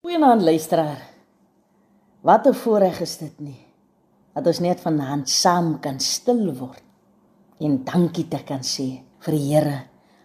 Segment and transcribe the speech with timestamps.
[0.00, 1.00] Goeienaand luisteraar.
[2.20, 3.66] Wat 'n voorreg is dit nie
[4.34, 6.82] dat ons net vanaand saam kan stil word
[7.58, 8.86] en dankie te kan sê
[9.18, 9.80] vir die Here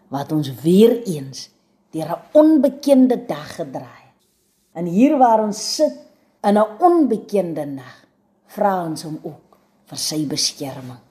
[0.07, 1.49] wat ons weer eens
[1.91, 4.07] deur 'n onbekende dag gedraai.
[4.73, 5.97] En hier waar ons sit
[6.43, 8.07] in 'n onbekende nag,
[8.45, 11.03] vra ons hom ook vir sy beskerming.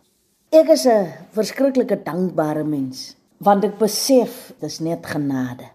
[0.50, 5.68] Ek is 'n verskriklike dankbare mens want ek besef dis net genade.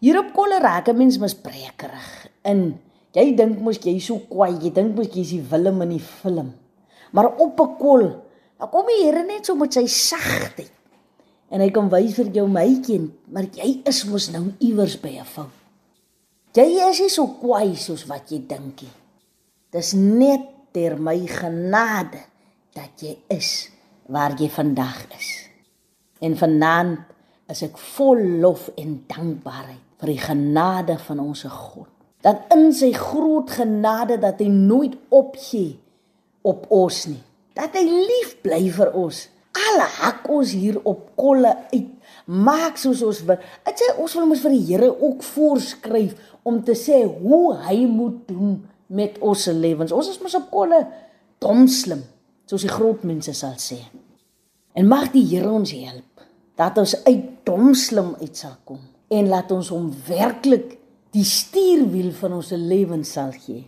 [0.00, 2.28] Hier op kolle raak 'n mens misbrekerig.
[2.42, 2.80] In
[3.12, 6.00] jy dink mos jy so kwaai, jy dink mos jy is die Willem in die
[6.22, 6.54] film.
[7.12, 8.04] Maar op 'n kol,
[8.58, 10.72] dan kom die Here net so met sy sagtheid.
[11.50, 15.18] En hy kom wys vir jou my kind, maar jy is mos nou iewers by
[15.18, 15.52] 'n fout.
[16.54, 18.92] Jy is nie so kwaai soos wat jy dink nie.
[19.70, 20.40] Dis net
[20.72, 22.24] ter my genade
[22.72, 23.68] dat jy is
[24.08, 25.48] waar jy vandag is.
[26.20, 26.98] En vanaand
[27.48, 31.88] is ek vol lof en dankbaarheid vir die genade van ons God.
[32.24, 35.76] Dat in sy groot genade dat hy nooit opgee
[36.44, 37.20] op ons nie.
[37.56, 39.26] Dat hy lief bly vir ons.
[39.56, 41.88] Alle hak ons hier op kolle uit.
[42.30, 43.40] Maak soos ons wil.
[43.66, 47.80] Dit sê ons wil mos vir die Here ook voorskryf om te sê hoe hy
[47.90, 48.60] moet doen
[48.92, 49.92] met ons lewens.
[49.92, 50.84] Ons is mos op kolle
[51.42, 52.04] dom slim,
[52.46, 53.80] soos die groot mense sal sê.
[54.76, 56.24] En mag die Here ons help
[56.60, 60.76] dat ons uit dom slim uit sal kom en laat ons hom werklik
[61.14, 63.64] die stuurwiel van ons lewens sal gee.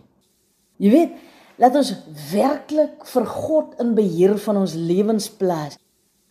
[0.79, 1.17] Jy weet,
[1.59, 1.91] laat ons
[2.31, 5.75] werklik vir God in beheer van ons lewens plaas.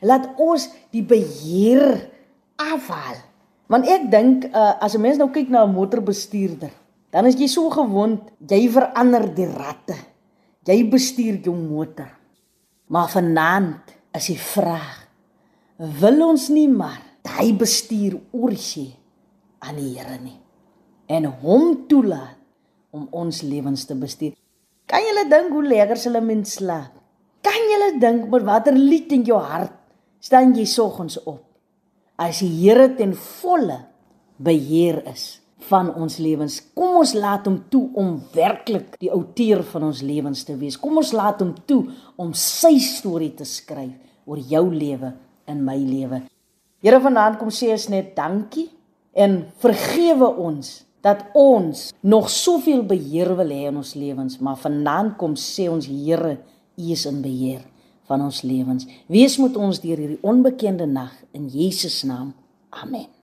[0.03, 2.09] Laat ons die beheer
[2.61, 3.21] afhaal.
[3.71, 6.73] Want ek dink uh, as 'n mens nou kyk na 'n motorbestuurder,
[7.13, 9.97] dan is jy so gewoond, jy verander die ratte.
[10.65, 12.09] Jy bestuur jou motor.
[12.89, 15.07] Maar vanaand is die vraag:
[15.77, 17.01] wil ons nie maar
[17.39, 19.02] hy bestuur oor sy
[19.63, 20.39] aan die Here nie
[21.13, 22.39] en hom toelaat
[22.93, 24.35] om ons lewens te bestuur.
[24.89, 26.93] Kan jy dink hoe lekker hulle mens slaap?
[27.43, 29.75] Kan jy dink met watter lied in jou hart
[30.23, 31.43] staan jy soggens op?
[32.21, 33.81] As die Here ten volle
[34.39, 36.59] beheer is van ons lewens.
[36.75, 40.79] Kom ons laat hom toe om werklik die outeur van ons lewens te wees.
[40.79, 41.85] Kom ons laat hom toe
[42.21, 43.95] om sy storie te skryf
[44.27, 45.13] oor jou lewe
[45.51, 46.23] en my lewe.
[46.83, 48.69] Here vanaand kom sê ons net dankie
[49.13, 55.17] en vergewe ons dat ons nog soveel beheer wil hê in ons lewens, maar vanaand
[55.19, 56.39] kom sê ons Here,
[56.79, 57.65] U is in beheer
[58.09, 58.87] van ons lewens.
[59.11, 62.33] Wees met ons deur hierdie onbekende nag in Jesus naam.
[62.71, 63.22] Amen.